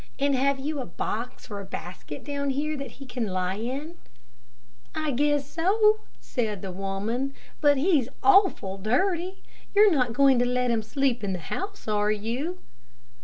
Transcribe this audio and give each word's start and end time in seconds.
And 0.17 0.33
have 0.33 0.59
you 0.59 0.79
a 0.79 0.85
box 0.87 1.51
or 1.51 1.59
a 1.59 1.63
basket 1.63 2.23
down 2.23 2.49
here 2.49 2.75
that 2.75 2.93
he 2.93 3.05
can 3.05 3.27
lie 3.27 3.53
in?" 3.57 3.97
"I 4.95 5.11
guess 5.11 5.47
so," 5.47 5.99
said 6.19 6.63
the 6.63 6.71
woman; 6.71 7.35
"but 7.61 7.77
he's 7.77 8.09
awful 8.23 8.79
dirty; 8.79 9.43
you're 9.75 9.91
not 9.91 10.13
going 10.13 10.39
to 10.39 10.45
let 10.45 10.71
him 10.71 10.81
sleep 10.81 11.23
in 11.23 11.33
the 11.33 11.37
house, 11.53 11.87
are 11.87 12.09
you?" 12.11 12.57